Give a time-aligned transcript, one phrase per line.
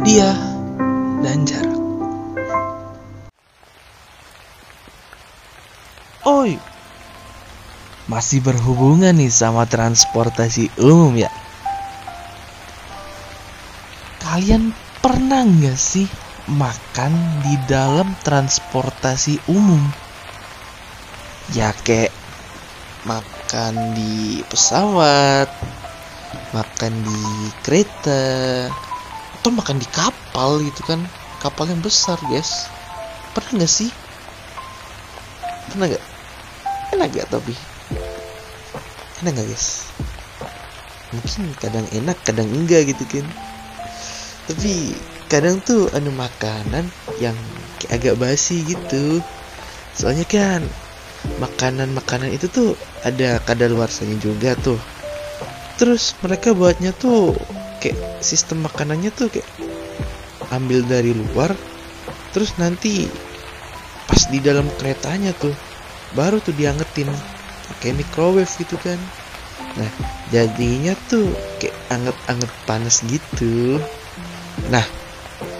[0.00, 0.32] dia
[1.20, 1.76] dan jarak.
[6.24, 6.56] Oi,
[8.08, 11.28] masih berhubungan nih sama transportasi umum ya?
[14.24, 14.72] Kalian
[15.04, 16.08] pernah nggak sih
[16.48, 17.12] makan
[17.44, 19.80] di dalam transportasi umum?
[21.52, 22.14] Ya kayak
[23.04, 25.50] makan di pesawat,
[26.52, 27.20] makan di
[27.64, 28.68] kereta,
[29.40, 31.00] atau makan di kapal gitu kan.
[31.40, 32.68] Kapal yang besar guys.
[33.32, 33.88] Pernah nggak sih?
[35.72, 36.04] Pernah nggak?
[36.90, 37.54] Enak gak tapi
[39.20, 39.84] enak gak guys?
[41.12, 43.26] Mungkin kadang enak kadang enggak gitu kan?
[44.48, 44.96] Tapi
[45.28, 46.88] kadang tuh ada makanan
[47.20, 47.36] yang
[47.92, 49.20] agak basi gitu.
[49.92, 50.64] Soalnya kan
[51.36, 52.68] makanan-makanan itu tuh
[53.04, 54.80] ada kadar luarsanya juga tuh.
[55.76, 57.36] Terus mereka buatnya tuh
[57.80, 59.48] kayak sistem makanannya tuh kayak
[60.52, 61.56] ambil dari luar
[62.30, 63.08] terus nanti
[64.06, 65.54] pas di dalam keretanya tuh
[66.14, 67.06] baru tuh diangetin
[67.70, 68.98] pakai microwave gitu kan.
[69.78, 69.90] Nah
[70.34, 71.30] jadinya tuh
[71.62, 73.78] kayak anget-anget panas gitu.
[74.74, 74.82] Nah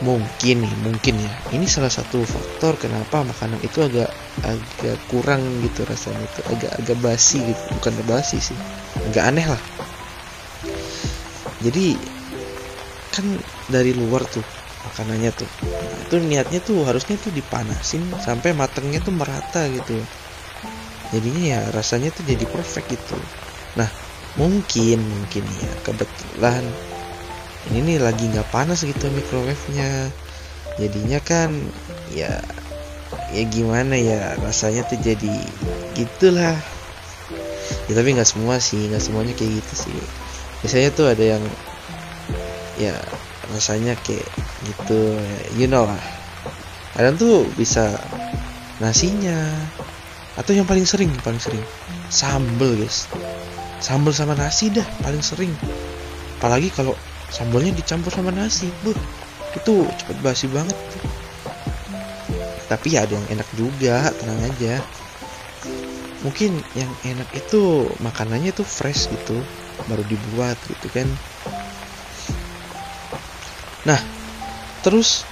[0.00, 1.32] mungkin nih mungkin ya.
[1.52, 4.08] Ini salah satu faktor kenapa makanan itu agak
[4.40, 7.62] agak kurang gitu rasanya itu agak agak basi gitu.
[7.76, 8.56] Bukan basi sih.
[9.12, 9.60] Agak aneh lah
[11.58, 11.98] jadi
[13.10, 13.26] kan
[13.66, 14.46] dari luar tuh
[14.86, 15.50] makanannya tuh.
[15.66, 19.98] Nah, itu niatnya tuh harusnya tuh dipanasin sampai matangnya tuh merata gitu.
[21.10, 23.18] Jadinya ya rasanya tuh jadi perfect gitu.
[23.74, 23.88] Nah
[24.38, 26.62] mungkin mungkin ya kebetulan
[27.74, 30.14] ini nih lagi nggak panas gitu microwave-nya.
[30.78, 31.50] Jadinya kan
[32.14, 32.38] ya
[33.34, 35.34] ya gimana ya rasanya tuh jadi
[35.98, 36.54] gitulah.
[37.88, 40.27] Ya tapi nggak semua sih nggak semuanya kayak gitu sih
[40.62, 41.44] biasanya tuh ada yang
[42.78, 42.94] ya
[43.54, 44.26] rasanya kayak
[44.66, 45.18] gitu
[45.58, 46.02] you know lah.
[46.94, 47.94] Kadang tuh bisa
[48.82, 49.38] nasinya
[50.38, 51.62] atau yang paling sering paling sering.
[52.10, 53.06] Sambel guys.
[53.78, 55.54] Sambel sama nasi dah paling sering.
[56.38, 56.94] Apalagi kalau
[57.28, 58.96] sambalnya dicampur sama nasi buh
[59.56, 60.76] itu cepet basi banget
[62.68, 64.84] tapi ya ada yang enak juga tenang aja.
[66.20, 69.40] Mungkin yang enak itu makanannya tuh fresh gitu
[69.86, 71.08] baru dibuat gitu kan.
[73.86, 74.00] Nah
[74.82, 75.22] terus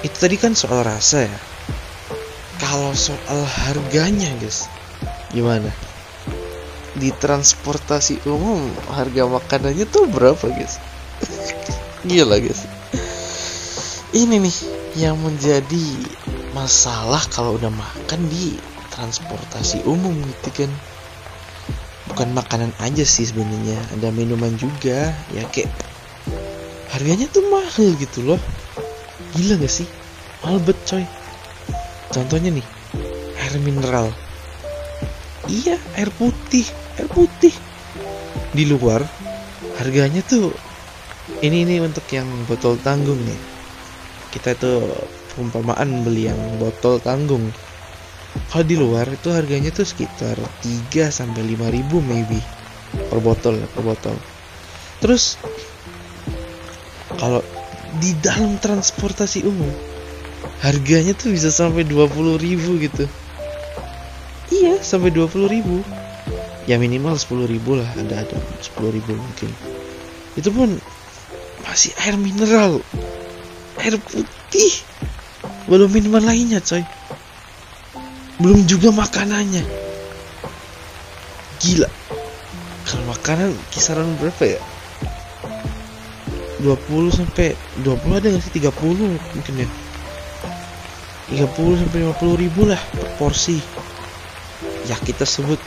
[0.00, 1.40] itu tadi kan soal rasa ya.
[2.56, 4.64] Kalau soal harganya guys
[5.34, 5.68] gimana?
[6.96, 10.80] Di transportasi umum harga makanannya tuh berapa guys?
[12.08, 12.64] Gila guys.
[14.16, 14.56] Ini nih
[14.96, 15.86] yang menjadi
[16.56, 18.56] masalah kalau udah makan di
[18.88, 20.72] transportasi umum gitu kan
[22.16, 23.76] bukan makanan aja sih sebenarnya.
[23.92, 25.68] Ada minuman juga ya kayak
[26.96, 28.40] harganya tuh mahal gitu loh.
[29.36, 29.84] Gila gak sih?
[30.40, 31.04] Mahal bet coy.
[32.08, 32.64] Contohnya nih
[33.36, 34.08] air mineral.
[35.44, 36.64] Iya air putih
[36.96, 37.52] air putih.
[38.56, 39.04] Di luar
[39.76, 40.56] harganya tuh
[41.44, 43.40] ini ini untuk yang botol tanggung nih.
[44.32, 44.88] Kita tuh
[45.36, 47.52] perumpamaan beli yang botol tanggung
[48.46, 52.38] kalau di luar itu harganya tuh sekitar 3 sampai 5 ribu maybe.
[53.10, 54.16] Per botol per botol.
[55.02, 55.34] Terus
[57.18, 57.42] kalau
[57.98, 59.68] di dalam transportasi umum
[60.62, 63.04] harganya tuh bisa sampai 20 ribu gitu.
[64.54, 65.82] Iya sampai 20 ribu.
[66.70, 68.38] Ya minimal 10 ribu lah ada ada.
[68.62, 69.50] 10 ribu mungkin.
[70.38, 70.70] Itu pun
[71.66, 72.78] masih air mineral.
[73.82, 74.72] Air putih.
[75.66, 76.86] Belum minuman lainnya coy
[78.36, 79.64] belum juga makanannya.
[81.56, 81.88] Gila.
[82.86, 84.60] Kalau makanan kisaran berapa ya?
[86.60, 88.52] 20 sampai 20 ada nggak sih?
[88.60, 89.68] 30 mungkin ya.
[91.32, 93.58] 30 sampai 50 ribu lah per porsi.
[94.86, 95.58] Ya kita sebut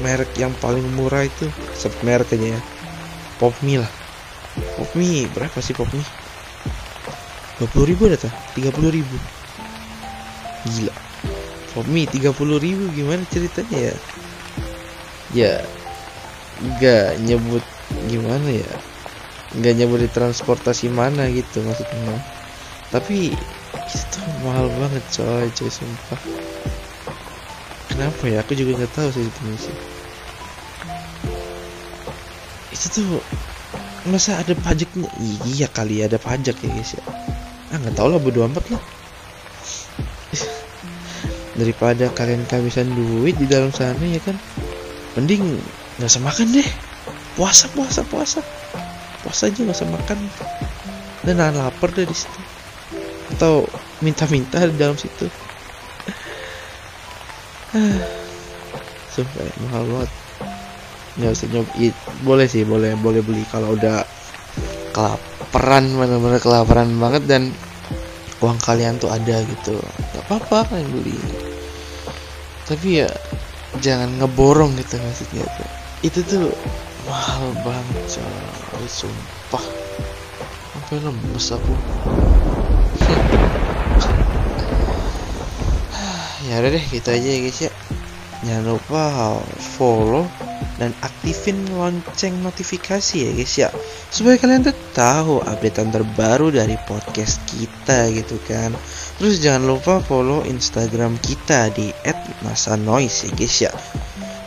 [0.00, 2.60] merek yang paling murah itu sebut merek aja ya.
[3.42, 3.92] Pop mie lah.
[4.78, 6.06] Pop mie berapa sih pop mie
[7.58, 9.16] 20 ribu ada tak 30 ribu.
[10.66, 11.07] Gila
[11.78, 13.94] pop mie 30 ribu gimana ceritanya ya?
[15.30, 15.54] Ya
[16.58, 17.62] nggak nyebut
[18.10, 18.72] gimana ya?
[19.54, 22.18] Nggak nyebut di transportasi mana gitu maksudnya
[22.90, 23.30] tapi
[23.94, 26.20] itu mahal banget coy coy sumpah.
[27.94, 28.42] Kenapa ya?
[28.42, 29.70] Aku juga nggak tahu sih itu
[32.74, 33.22] itu tuh
[34.10, 35.06] masa ada pajaknya?
[35.46, 37.04] Iya kali ada pajak ya guys ya.
[37.70, 38.97] Ah nggak tahu lah bodo amat lah
[41.58, 44.38] daripada kalian kehabisan duit di dalam sana ya kan?
[45.18, 45.58] Mending
[45.98, 46.68] nggak usah makan deh.
[47.34, 48.40] Puasa puasa puasa.
[49.26, 50.18] Puasa aja nggak usah makan.
[51.26, 52.40] Dan nahan lapar dari situ.
[53.34, 53.66] Atau
[53.98, 55.26] minta-minta di dalam situ.
[59.12, 60.10] Sumpah ya, mahal banget.
[61.18, 61.90] Nggak usah nyoba i,
[62.22, 64.06] boleh sih boleh boleh beli kalau udah
[64.94, 67.42] kelaparan bener-bener kelaparan banget dan
[68.38, 69.78] uang kalian tuh ada gitu.
[69.78, 71.18] Nggak apa-apa kalian beli.
[72.68, 73.08] Tapi ya
[73.82, 75.68] jangan ngeborong gitu maksudnya tuh.
[76.06, 76.46] Itu tuh
[77.08, 78.86] mahal banget coy.
[78.86, 79.64] Sumpah.
[80.74, 81.74] Sampai lemes aku.
[86.48, 87.72] Ya udah deh gitu aja ya guys ya.
[88.46, 89.02] Jangan lupa
[89.76, 90.24] follow
[90.78, 93.68] dan aktifin lonceng notifikasi ya guys ya.
[94.08, 98.72] Supaya kalian tuh tahu updatean terbaru dari podcast kita gitu kan.
[99.18, 101.90] Terus jangan lupa follow instagram kita di
[102.46, 103.72] @masanoise ya guys ya.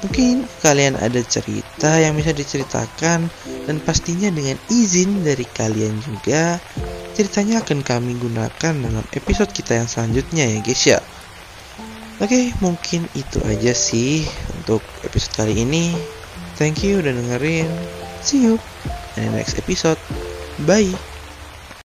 [0.02, 3.30] Mungkin kalian ada cerita yang bisa diceritakan
[3.70, 6.58] dan pastinya dengan izin dari kalian juga
[7.14, 11.00] ceritanya akan kami gunakan dalam episode kita yang selanjutnya ya guys ya.
[12.22, 14.22] Oke, mungkin itu aja sih
[14.62, 15.90] untuk episode kali ini.
[16.62, 17.74] Thank you udah dengerin.
[18.22, 18.62] See you
[19.18, 19.98] in the next episode.
[20.62, 20.94] Bye.